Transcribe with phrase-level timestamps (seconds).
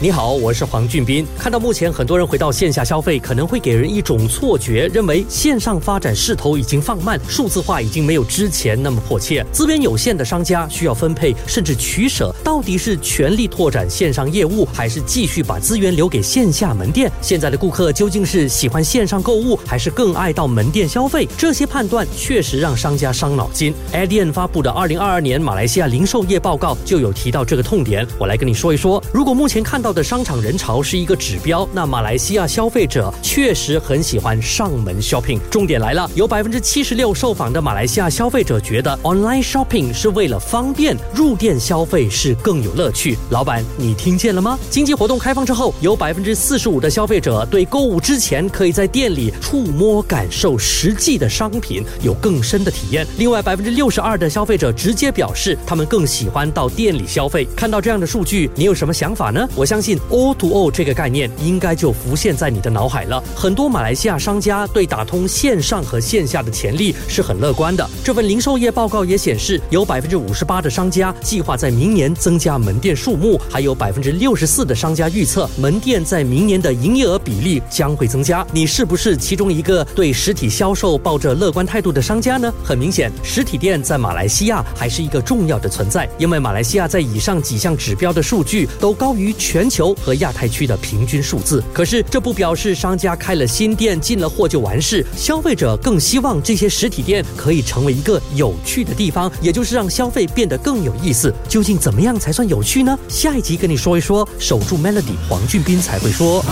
[0.00, 1.26] 你好，我是黄俊斌。
[1.36, 9.44] 看到目前很多人回到线下消费，可能会给人一种错觉，认为线上发展势头已经放慢，数字化已经没有之前那么迫切。
[9.50, 17.10] 资源有限的商家需要分配甚至取舍，到底是全力拓展线上业务，还是继续把资源留给线下门店？
[17.20, 21.28] 现在的顾客究竟是喜欢线上购物，还是更爱到门店消费？
[21.36, 23.74] 这些判断确实让商家伤脑筋。
[23.92, 29.02] ADN 发布的二零二二年马来西亚零售业报告就有提到这个痛点，我来跟你说一说。
[29.12, 29.87] 如果目前看到。
[29.92, 35.40] 的商场人潮是一个指标，那马来西亚消费者确实很喜欢上门 shopping。
[35.50, 43.16] 重点来了，有百分之七十六受访的马来西亚消费者觉得 online shopping 是为了方便，入店消费是更有乐趣。
[43.30, 44.58] 老板，你听见了吗？
[44.68, 53.06] 经济活动开放之后，有百分之四十五的消费者对购物之前可以在店里触摸感受实际的商品有更深的体验。
[53.16, 57.48] 另外，百分之六十二的消费者直接表示他们更喜欢到店里消费。
[57.56, 59.48] 看到这样的数据，你有什么想法呢？
[59.56, 59.77] 我相。
[59.78, 63.22] 相信 O to O 这个概念应该就浮现在你的脑海了。
[63.32, 67.88] 很多马来西亚商家对打通线上和线下的潜力是很乐观的。
[68.02, 78.44] 这份零售业报告也显示，有百分之五十八的商家计划在明年增加门店数目，还有百分之六十四的商家预测门店在明年的营业额比例将会增加。
[78.50, 82.52] 你是不是其中一个对实体销售抱着乐观态度的商家呢？
[82.64, 89.67] 很明显，实体店在马来西亚还是一个重要的存在，因为马来西亚在以上几项指标的数据都高于全。
[89.68, 95.04] 球和亚太区的平均数字，可是这不表示商家开了新店进了货就完事。
[95.16, 101.34] 消费者更希望这些实体店可以成为一个有趣的地方，也就是让消费变得更有意思。
[101.48, 102.98] 究竟怎么样才算有趣呢？
[103.08, 104.28] 下一集跟你说一说。
[104.38, 106.44] 守住 Melody，黄俊斌才会说。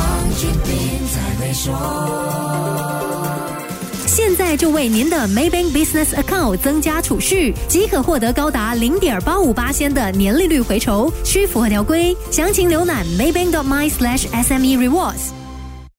[4.17, 12.17] 现在就为您的 Maybank Business Account 增加储蓄，即可获得高达零点八五八仙的年利率回酬，需符合条规。
[12.31, 15.46] 详情浏览 maybank.my/sme rewards。